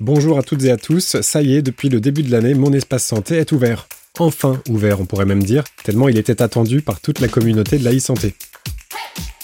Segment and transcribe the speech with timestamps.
[0.00, 2.72] Bonjour à toutes et à tous, ça y est, depuis le début de l'année, mon
[2.72, 3.86] espace santé est ouvert.
[4.18, 7.84] Enfin ouvert, on pourrait même dire, tellement il était attendu par toute la communauté de
[7.84, 8.32] la e-santé.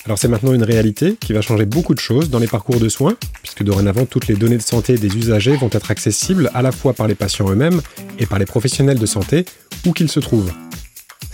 [0.06, 2.88] Alors c'est maintenant une réalité qui va changer beaucoup de choses dans les parcours de
[2.88, 6.72] soins, puisque dorénavant toutes les données de santé des usagers vont être accessibles à la
[6.72, 7.82] fois par les patients eux-mêmes
[8.18, 9.44] et par les professionnels de santé,
[9.84, 10.54] où qu'ils se trouvent.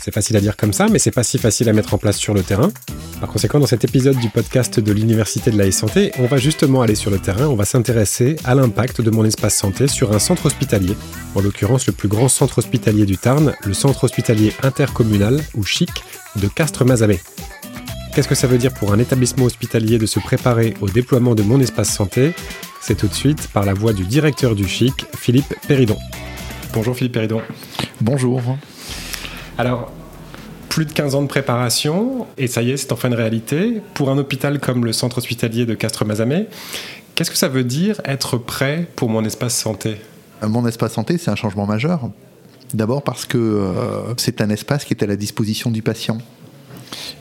[0.05, 2.17] C'est facile à dire comme ça, mais c'est pas si facile à mettre en place
[2.17, 2.73] sur le terrain.
[3.21, 6.83] Par conséquent, dans cet épisode du podcast de l'Université de la e-santé, on va justement
[6.83, 10.19] aller sur le terrain, on va s'intéresser à l'impact de mon espace santé sur un
[10.19, 10.97] centre hospitalier,
[11.37, 15.91] en l'occurrence le plus grand centre hospitalier du Tarn, le centre hospitalier intercommunal, ou CHIC,
[16.35, 17.21] de Castres-Mazamet.
[18.13, 21.45] Qu'est-ce que ça veut dire pour un établissement hospitalier de se préparer au déploiement de
[21.45, 22.35] mon espace santé?
[22.81, 25.99] C'est tout de suite par la voix du directeur du CHIC, Philippe Péridon.
[26.75, 27.41] Bonjour Philippe Péridon.
[28.01, 28.43] Bonjour.
[29.59, 29.91] Alors,
[30.69, 33.83] plus de 15 ans de préparation, et ça y est, c'est enfin une réalité.
[33.95, 36.49] Pour un hôpital comme le centre hospitalier de Castres-Mazamet,
[37.15, 39.97] qu'est-ce que ça veut dire être prêt pour mon espace santé?
[40.43, 42.11] Mon espace santé, c'est un changement majeur.
[42.75, 46.19] D'abord parce que euh, c'est un espace qui est à la disposition du patient.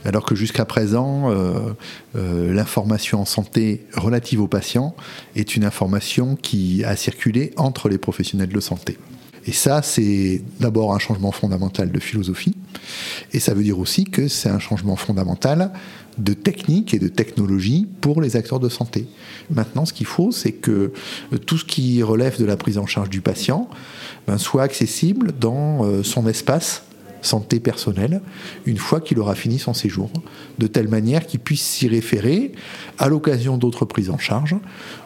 [0.05, 1.73] Alors que jusqu'à présent, euh,
[2.15, 4.95] euh, l'information en santé relative au patient
[5.35, 8.97] est une information qui a circulé entre les professionnels de santé.
[9.45, 12.55] Et ça, c'est d'abord un changement fondamental de philosophie,
[13.33, 15.71] et ça veut dire aussi que c'est un changement fondamental
[16.17, 19.07] de technique et de technologie pour les acteurs de santé.
[19.49, 20.91] Maintenant, ce qu'il faut, c'est que
[21.45, 23.69] tout ce qui relève de la prise en charge du patient
[24.27, 26.83] ben, soit accessible dans euh, son espace
[27.21, 28.21] santé personnelle
[28.65, 30.09] une fois qu'il aura fini son séjour,
[30.59, 32.51] de telle manière qu'il puisse s'y référer
[32.97, 34.55] à l'occasion d'autres prises en charge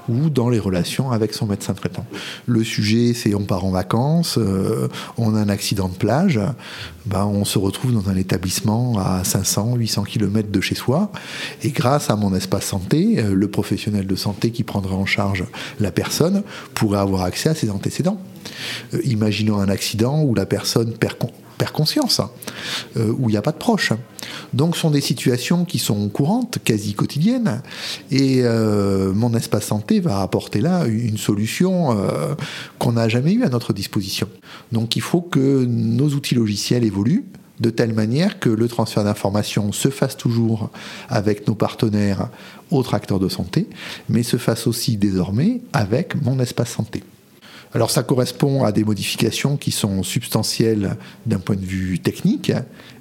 [0.07, 2.05] ou dans les relations avec son médecin traitant.
[2.45, 6.39] Le sujet, c'est on part en vacances, euh, on a un accident de plage,
[7.05, 11.11] ben on se retrouve dans un établissement à 500, 800 km de chez soi,
[11.63, 15.45] et grâce à mon espace santé, euh, le professionnel de santé qui prendra en charge
[15.79, 16.43] la personne
[16.73, 18.19] pourrait avoir accès à ses antécédents.
[18.93, 21.15] Euh, imaginons un accident où la personne perd
[21.73, 22.29] conscience, hein,
[22.97, 23.93] euh, où il n'y a pas de proches.
[24.53, 27.61] Donc ce sont des situations qui sont courantes, quasi quotidiennes,
[28.11, 31.97] et euh, mon espace santé va apporter là une solution
[32.79, 34.27] qu'on n'a jamais eue à notre disposition.
[34.71, 37.25] Donc il faut que nos outils logiciels évoluent
[37.59, 40.69] de telle manière que le transfert d'informations se fasse toujours
[41.09, 42.29] avec nos partenaires,
[42.71, 43.67] autres acteurs de santé,
[44.09, 47.03] mais se fasse aussi désormais avec mon espace santé.
[47.75, 52.53] Alors ça correspond à des modifications qui sont substantielles d'un point de vue technique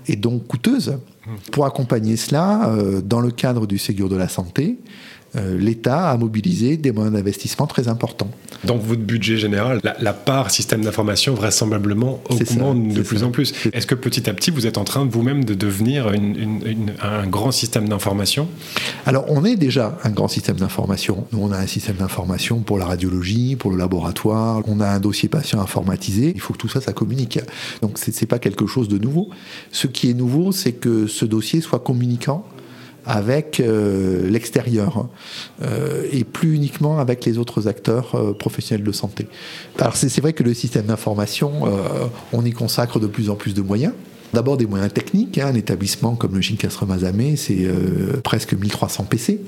[0.08, 0.98] et donc coûteuses.
[1.52, 4.78] Pour accompagner cela, euh, dans le cadre du Ségur de la santé,
[5.36, 8.30] euh, l'État a mobilisé des moyens d'investissement très importants.
[8.64, 13.52] Dans votre budget général, la, part système d'information vraisemblablement augmente de plus en plus.
[13.72, 16.10] Est-ce que petit à petit, vous êtes en train vous-même de devenir
[17.02, 18.48] un grand système d'information?
[19.06, 21.26] Alors, on est déjà un grand système d'information.
[21.32, 25.00] Nous, on a un système d'information pour la radiologie, pour le laboratoire, on a un
[25.00, 26.32] dossier patient informatisé.
[26.34, 27.38] Il faut que tout ça, ça communique.
[27.82, 29.28] Donc, ce n'est pas quelque chose de nouveau.
[29.72, 32.46] Ce qui est nouveau, c'est que ce dossier soit communicant
[33.06, 35.06] avec euh, l'extérieur
[35.62, 39.28] euh, et plus uniquement avec les autres acteurs euh, professionnels de santé.
[39.78, 41.52] Alors c'est vrai que le système d'information,
[42.32, 43.92] on y consacre de plus en plus de moyens.
[44.32, 45.48] D'abord des moyens techniques, hein.
[45.48, 47.68] un établissement comme le Gincastre Mazamé, c'est
[48.22, 49.40] presque 1300 PC.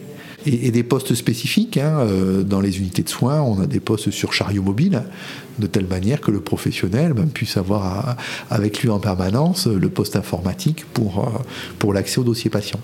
[0.47, 2.07] Et, des postes spécifiques, hein,
[2.45, 5.03] dans les unités de soins, on a des postes sur chariot mobile,
[5.59, 8.17] de telle manière que le professionnel ben, puisse avoir
[8.51, 11.33] avec lui en permanence le poste informatique pour,
[11.79, 12.81] pour l'accès au dossier patient.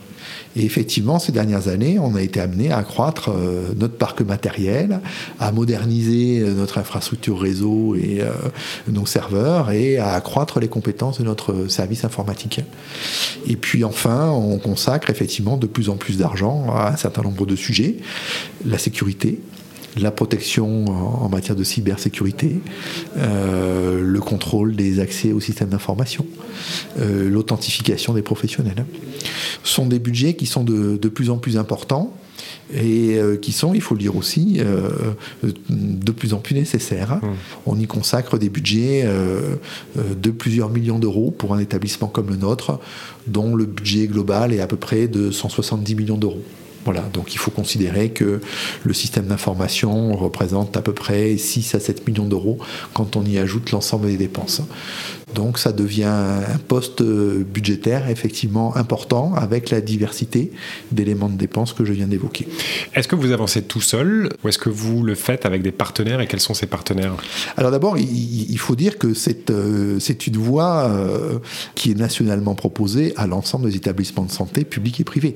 [0.57, 5.01] Et effectivement, ces dernières années, on a été amené à accroître euh, notre parc matériel,
[5.41, 8.31] à moderniser euh, notre infrastructure réseau et euh,
[8.89, 12.61] nos serveurs et à accroître les compétences de notre service informatique.
[13.47, 17.47] Et puis enfin, on consacre effectivement de plus en plus d'argent à un certain nombre
[17.47, 17.97] de sujets.
[18.65, 19.41] La sécurité,
[20.01, 22.61] la protection en matière de cybersécurité,
[23.17, 26.27] euh, le contrôle des accès au système d'information,
[26.99, 28.87] euh, l'authentification des professionnels.
[29.63, 32.15] Ce sont des budgets qui sont de, plus en plus importants
[32.73, 34.61] et euh, qui sont, il faut le dire aussi,
[35.69, 37.17] de plus en plus nécessaires.
[37.17, 37.29] Mmh.
[37.67, 39.07] On y consacre des budgets
[39.97, 42.81] de plusieurs millions d'euros pour un établissement comme le nôtre,
[43.27, 46.43] dont le budget global est à peu près de 170 millions d'euros.
[46.85, 48.41] Voilà, donc il faut considérer que
[48.83, 52.59] le système d'information représente à peu près 6 à 7 millions d'euros
[52.93, 54.63] quand on y ajoute l'ensemble des dépenses.
[55.35, 60.53] Donc ça devient un poste budgétaire effectivement important avec la diversité
[60.91, 62.47] d'éléments de dépenses que je viens d'évoquer.
[62.95, 66.21] Est-ce que vous avancez tout seul ou est-ce que vous le faites avec des partenaires
[66.21, 67.15] et quels sont ces partenaires?
[67.57, 71.39] Alors d'abord, il, faut dire que c'est euh, une voie euh,
[71.75, 75.35] qui est nationalement proposée à l'ensemble des établissements de santé publics et privés.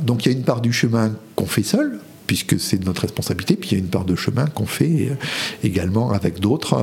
[0.00, 3.56] Donc il y a une part du chemin qu'on fait seul, puisque c'est notre responsabilité.
[3.56, 5.16] Puis il y a une part de chemin qu'on fait
[5.62, 6.78] également avec d'autres,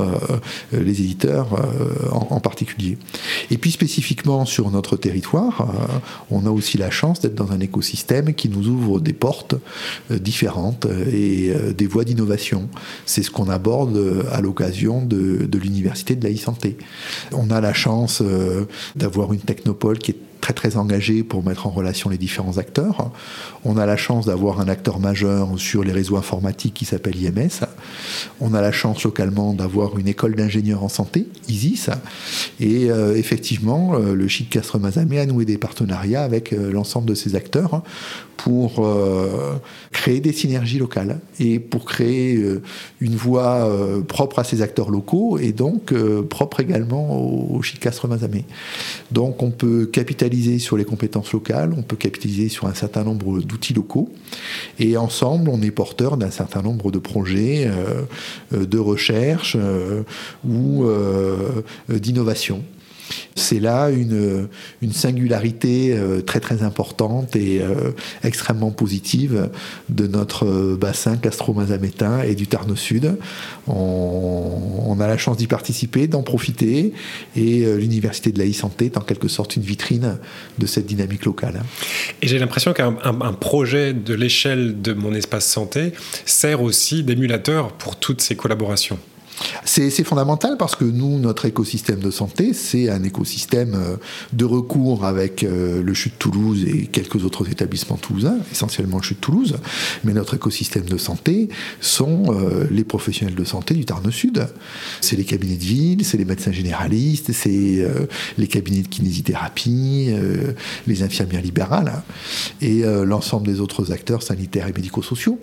[0.72, 1.48] les éditeurs
[2.12, 2.98] en, particulier.
[3.50, 5.68] Et puis spécifiquement sur notre territoire,
[6.30, 9.56] on a aussi la chance d'être dans un écosystème qui nous ouvre des portes
[10.10, 12.70] différentes et des voies d'innovation.
[13.06, 16.78] C'est ce qu'on aborde à l'occasion de, de l'université de la e-santé.
[17.32, 18.24] On a la chance
[18.96, 23.12] d'avoir une technopole qui est très très engagé pour mettre en relation les différents acteurs.
[23.64, 27.66] On a la chance d'avoir un acteur majeur sur les réseaux informatiques qui s'appelle IMS.
[28.40, 31.88] On a la chance localement d'avoir une école d'ingénieurs en santé, ISIS.
[32.60, 37.08] Et euh, effectivement, euh, le CHIC Castres Mazamé a noué des partenariats avec euh, l'ensemble
[37.08, 37.84] de ces acteurs
[38.38, 38.84] pour
[39.92, 42.44] créer des synergies locales et pour créer
[43.00, 43.70] une voie
[44.08, 45.94] propre à ces acteurs locaux et donc
[46.28, 48.46] propre également au, au CHIC Castres Mazamé.
[49.12, 53.42] Donc on peut capitaliser sur les compétences locales, on peut capitaliser sur un certain nombre
[53.42, 54.10] d'outils locaux
[54.80, 57.70] et ensemble on est porteur d'un certain nombre de projets
[58.52, 59.58] de recherche
[60.48, 60.86] ou
[61.90, 62.64] d'innovation.
[63.36, 64.48] C'est là une,
[64.92, 67.92] singularité euh, très très importante et euh,
[68.24, 69.50] extrêmement positive
[69.90, 73.18] de notre bassin castro-mazamétain et du Tarn Sud.
[73.68, 76.94] On, a la chance d'y participer, d'en profiter
[77.36, 80.18] et euh, l'Université de la e-santé est en quelque sorte une vitrine
[80.60, 81.64] de cette dynamique locale.
[82.22, 82.94] Et j'ai l'impression qu'un
[83.40, 85.94] projet de l'échelle de mon espace santé
[86.26, 89.00] sert aussi d'émulateur pour toutes ces collaborations.
[89.66, 93.96] C'est fondamental parce que nous, notre écosystème de santé, c'est un écosystème euh,
[94.34, 99.04] de recours avec euh, le CHU de Toulouse et quelques autres établissements toulousains, essentiellement le
[99.04, 99.58] CHU de Toulouse.
[100.04, 101.50] Mais notre écosystème de santé
[101.80, 104.48] sont euh, les professionnels de santé du Tarn Sud.
[105.00, 107.88] C'est les cabinets de ville, c'est les médecins généralistes, c'est
[108.38, 110.10] les cabinets de kinésithérapie,
[110.88, 112.04] les infirmières libérales
[112.62, 115.40] et l'ensemble des autres acteurs sanitaires et médico-sociaux.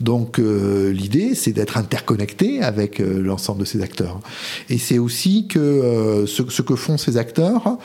[0.00, 4.20] Donc euh, l'idée, c'est d'être interconnecté avec euh, l'ensemble de ces acteurs.
[4.68, 7.78] Et c'est aussi que euh, ce, que font ces acteurs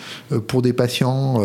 [0.48, 1.42] pour des patients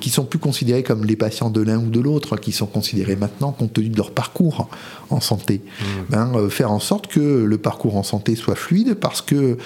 [0.00, 3.16] qui sont plus considérés comme les patients de l'un ou de l'autre, qui sont considérés
[3.16, 4.68] maintenant compte tenu de leur parcours
[5.10, 5.84] en santé, mmh.
[6.10, 9.56] ben, faire en sorte que le parcours en santé soit fluide parce que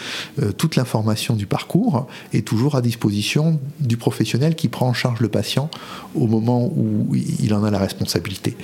[0.56, 5.28] toute l'information du parcours est toujours à disposition du professionnel qui prend en charge le
[5.28, 5.70] patient
[6.14, 8.56] au moment où il en a la responsabilité.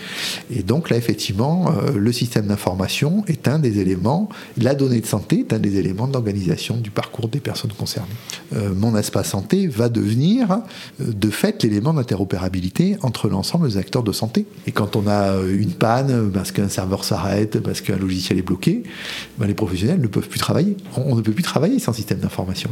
[0.51, 5.07] Et donc là, effectivement, euh, le système d'information est un des éléments, la donnée de
[5.07, 8.09] santé est un des éléments d'organisation du parcours des personnes concernées.
[8.55, 10.59] Euh, mon espace santé va devenir euh,
[11.13, 14.47] de fait l'élément d'interopérabilité entre l'ensemble des acteurs de santé.
[14.67, 18.83] Et quand on a une panne, parce qu'un serveur s'arrête, parce qu'un logiciel est bloqué,
[19.39, 20.77] ben, les professionnels ne peuvent plus travailler.
[20.97, 22.71] On, ne peut plus travailler sans système d'information.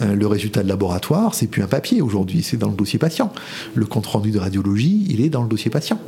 [0.00, 0.12] Mmh.
[0.12, 3.32] le résultat de laboratoire, c'est plus un papier aujourd'hui, c'est dans le dossier patient.
[3.74, 5.98] Le compte rendu de radiologie, il est dans le dossier patient.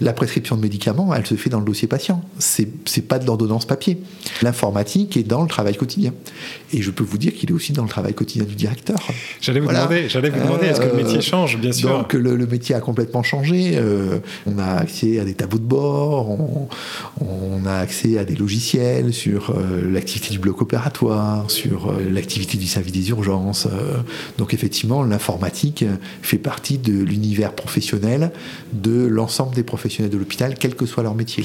[0.00, 2.22] La prescription de médicaments, elle se fait dans le dossier patient.
[2.38, 3.98] C'est, c'est pas de l'ordonnance papier.
[4.42, 6.12] L'informatique est dans le travail quotidien.
[6.72, 8.98] Et je peux vous dire qu'il est aussi dans le travail quotidien du directeur.
[9.40, 12.12] J'allais vous demander, j'allais vous demander est-ce que le métier euh, change, bien sûr Donc
[12.12, 13.72] le, métier a complètement changé.
[13.74, 16.28] Euh, on a accès à des tableaux de bord,
[17.20, 22.66] on, a accès à des logiciels sur euh, l'activité du bloc opératoire, sur l'activité du
[22.66, 23.66] service des urgences.
[24.38, 25.84] donc effectivement, l'informatique
[26.22, 28.30] fait partie de l'univers professionnel
[28.72, 31.44] de l'ensemble des professionnels de l'hôpital, quel que soit leur métier.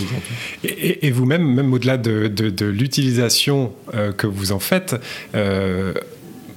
[0.63, 4.95] Et, vous-même, même, au-delà de, l'utilisation euh, que vous en faites,
[5.35, 5.93] euh,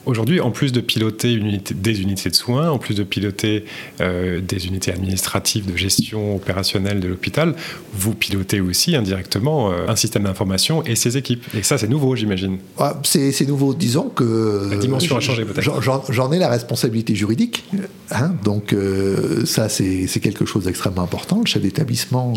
[0.06, 1.40] Aujourd'hui, en plus de piloter
[1.74, 3.64] des unités de soins, en plus de piloter
[4.00, 7.56] euh, des unités administratives de gestion opérationnelle de l'hôpital,
[7.92, 11.44] vous pilotez aussi indirectement euh, un système d'information et ses équipes.
[11.54, 12.58] Et ça, c'est nouveau, j'imagine.
[12.78, 13.74] Ah, c'est nouveau.
[13.74, 14.68] Disons que.
[14.70, 15.82] La dimension a changé peut-être.
[16.10, 17.64] J'en ai la responsabilité juridique.
[18.12, 21.40] Hein, donc, euh, ça, c'est quelque chose d'extrêmement important.
[21.40, 22.34] Le chef d'établissement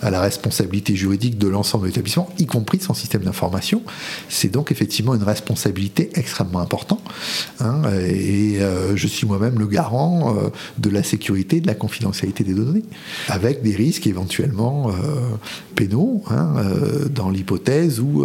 [0.00, 3.82] a la responsabilité juridique de l'ensemble de l'établissement, y compris de son système d'information.
[4.30, 7.01] C'est donc effectivement une responsabilité extrêmement importante.
[7.60, 12.44] Hein, et euh, je suis moi-même le garant euh, de la sécurité de la confidentialité
[12.44, 12.84] des données,
[13.28, 14.92] avec des risques éventuellement euh,
[15.74, 16.54] pénaux, hein,
[17.10, 18.24] dans l'hypothèse où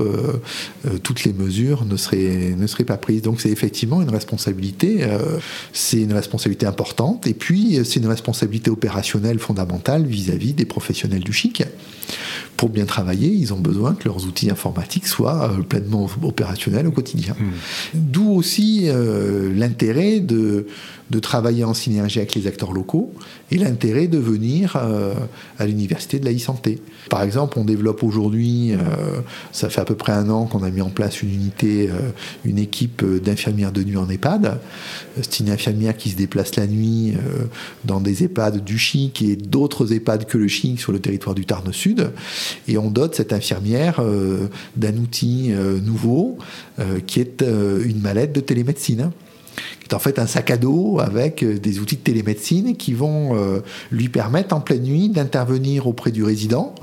[1.04, 3.22] toutes les mesures ne seraient, ne seraient pas prises.
[3.22, 5.08] Donc c'est effectivement une responsabilité,
[5.74, 11.34] c'est une responsabilité importante, et puis c'est une responsabilité opérationnelle fondamentale vis-à-vis des professionnels du
[11.34, 11.64] chic
[12.58, 17.36] pour bien travailler, ils ont besoin que leurs outils informatiques soient pleinement opérationnels au quotidien.
[17.40, 17.52] Hmm.
[17.94, 20.66] D'où aussi euh, l'intérêt de,
[21.10, 23.14] de travailler en synergie avec les acteurs locaux
[23.52, 25.14] et l'intérêt de venir euh,
[25.58, 26.82] à l'université de la e-santé.
[27.10, 29.22] Par exemple, on développe aujourd'hui, euh,
[29.54, 32.12] ça fait à peu près un an qu'on a mis en place une unité, euh,
[32.44, 34.60] une équipe d'infirmières de nuit en EHPAD.
[35.22, 37.14] C'est une infirmière qui se déplace la nuit
[37.86, 41.46] dans des EHPAD du Chic et d'autres EHPAD que le Chic sur le territoire du
[41.46, 42.12] Tarn Sud.
[42.68, 44.02] Et on dote cette infirmière
[44.76, 45.52] d'un outil
[45.84, 46.38] nouveau
[47.08, 49.12] qui est une mallette de télémédecine
[49.88, 53.36] qui en fait un sac à dos avec euh, des outils de télémédecine qui vont
[53.36, 53.60] euh,
[53.92, 56.76] lui permettre en pleine nuit d'intervenir auprès du résident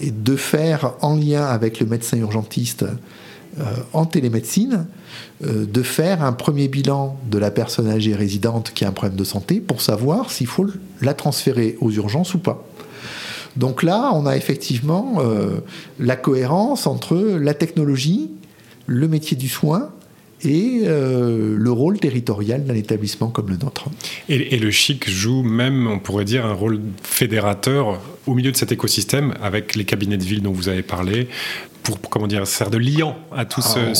[0.00, 2.84] et de faire en lien avec le médecin urgentiste
[3.58, 4.86] euh, en télémédecine,
[5.40, 9.24] de faire un premier bilan de la personne âgée résidente qui a un problème de
[9.24, 10.66] santé pour savoir s'il faut
[11.00, 12.64] la transférer aux urgences ou pas.
[13.56, 15.22] Donc là, on a effectivement
[15.98, 18.30] la cohérence entre la technologie,
[18.86, 19.90] le métier du soin
[20.44, 23.88] et euh, le rôle territorial d'un établissement comme le nôtre.
[24.28, 28.72] Et, le CHIC joue même, on pourrait dire, un rôle fédérateur au milieu de cet
[28.72, 31.28] écosystème avec les cabinets de ville dont vous avez parlé,
[31.96, 33.78] pour, comment dire, sert de liant à tout ce.
[33.78, 33.94] Ah,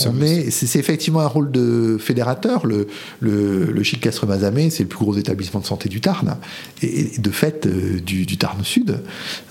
[0.51, 2.67] c'est effectivement un rôle de fédérateur.
[2.67, 2.87] Le,
[3.21, 6.37] le, le CHIC Castres-Mazamet, c'est le plus gros établissement de santé du Tarn,
[6.83, 9.01] et, de fait euh, du, Tarn Sud.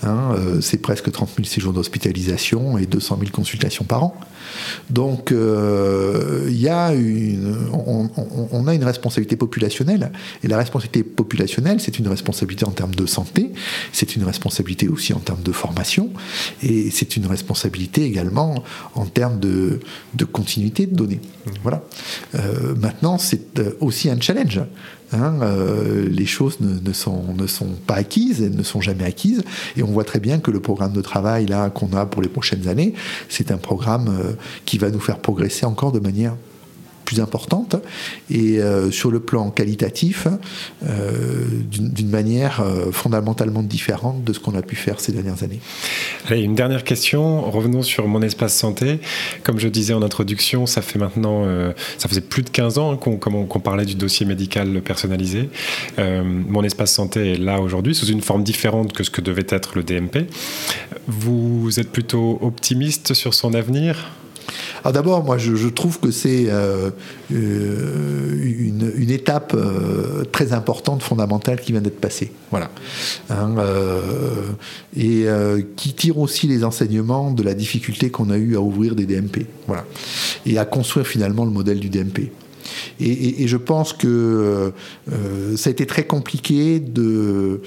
[0.02, 4.14] Hein, euh, c'est presque 30 000 séjours d'hospitalisation et 200 000 consultations par an.
[4.90, 10.12] Donc, euh, y a une, on, a une responsabilité populationnelle.
[10.42, 13.52] Et la responsabilité populationnelle, c'est une responsabilité en termes de santé,
[13.92, 16.10] c'est une responsabilité aussi en termes de formation,
[16.62, 19.80] et c'est une responsabilité également en termes de,
[20.32, 21.20] continuité de données.
[21.62, 21.82] Voilà.
[22.34, 24.60] Euh, maintenant, c'est euh, aussi un challenge.
[25.12, 29.42] Hein, euh, les choses ne, sont, ne sont pas acquises, elles ne sont jamais acquises,
[29.76, 32.28] et on voit très bien que le programme de travail là qu'on a pour les
[32.28, 32.92] prochaines années,
[33.30, 34.32] c'est un programme euh,
[34.66, 36.36] qui va nous faire progresser encore de manière
[37.08, 37.76] plus importante
[38.30, 40.28] et euh, sur le plan qualitatif
[40.86, 45.60] euh, d'une manière euh, fondamentalement différente de ce qu'on a pu faire ces dernières années.
[46.30, 47.50] Une dernière question.
[47.50, 49.00] Revenons sur mon espace santé.
[49.42, 51.46] Comme je disais en introduction, ça fait maintenant,
[51.96, 55.48] ça faisait plus de 15 ans qu'on parlait du dossier médical personnalisé.
[55.96, 59.76] mon espace santé est là aujourd'hui sous une forme différente que ce que devait être
[59.76, 60.26] le DMP.
[61.06, 64.17] Vous êtes plutôt optimiste sur son avenir?
[64.82, 66.90] Alors d'abord, moi, je, trouve que c'est euh,
[67.32, 72.32] euh, une, étape euh, très importante, fondamentale, qui vient d'être passée.
[72.50, 72.70] Voilà.
[73.30, 73.56] Hein,
[74.96, 75.26] et
[75.76, 79.46] qui tire aussi les enseignements de la difficulté qu'on a eu à ouvrir des DMP.
[79.66, 79.84] Voilà.
[80.46, 82.30] Et à construire finalement le modèle du DMP.
[83.00, 84.72] Et je pense que
[85.56, 87.60] ça a été très compliqué de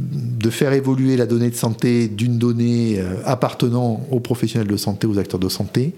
[0.00, 5.06] de faire évoluer la donnée de santé d'une donnée euh, appartenant aux professionnels de santé,
[5.06, 5.92] aux acteurs de santé,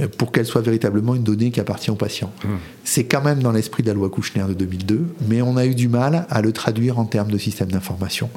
[0.00, 2.32] euh, pour qu'elle soit véritablement une donnée qui appartient aux patients.
[2.44, 2.48] Mmh.
[2.84, 5.74] C'est quand même dans l'esprit de la loi Kouchner de 2002, mais on a eu
[5.74, 8.28] du mal à le traduire en termes de système d'information.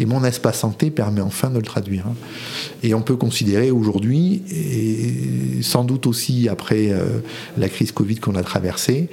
[0.00, 2.06] Et mon espace santé permet enfin de le traduire.
[2.06, 2.14] Hein.
[2.82, 7.20] Et on peut considérer aujourd'hui, et sans doute aussi après euh,
[7.58, 9.08] la crise Covid qu'on a traversée,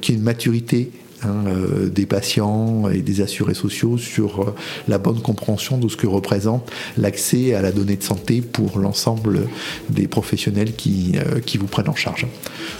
[0.00, 0.90] qu'il y a une maturité
[1.24, 4.54] Hein, euh, des patients et des assurés sociaux sur euh,
[4.88, 9.46] la bonne compréhension de ce que représente l'accès à la donnée de santé pour l'ensemble
[9.88, 12.26] des professionnels qui, euh, qui vous prennent en charge.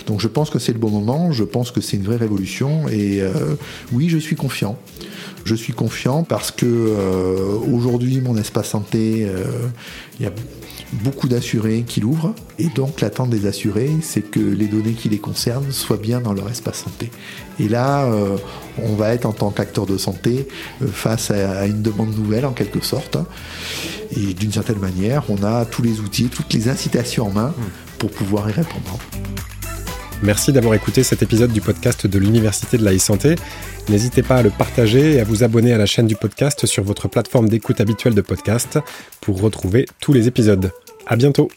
[0.08, 2.88] Donc je pense que c'est le bon moment, je pense que c'est une vraie révolution
[2.88, 3.22] et
[3.92, 4.76] oui, je suis confiant.
[5.44, 6.96] Je suis confiant parce que
[7.72, 9.26] aujourd'hui, mon espace santé,
[10.18, 10.32] il y a
[10.92, 12.34] beaucoup d'assurés qui l'ouvrent.
[12.58, 16.32] Et donc l'attente des assurés, c'est que les données qui les concernent soient bien dans
[16.32, 17.10] leur espace santé.
[17.58, 18.36] Et là, euh,
[18.82, 20.48] on va être en tant qu'acteur de santé
[20.82, 23.18] euh, face à, une demande nouvelle en quelque sorte.
[24.16, 27.54] Et d'une certaine manière, on a tous les outils, toutes les incitations en main
[27.98, 28.98] pour pouvoir y répondre.
[30.22, 33.34] Merci d'avoir écouté cet épisode du podcast de l'Université de la e-santé.
[33.88, 36.84] N'hésitez pas à le partager et à vous abonner à la chaîne du podcast sur
[36.84, 38.78] votre plateforme d'écoute habituelle de podcast
[39.20, 40.70] pour retrouver tous les épisodes.
[41.06, 41.48] À bientôt!